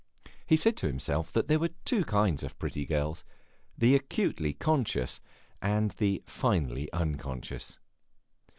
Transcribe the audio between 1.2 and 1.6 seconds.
that there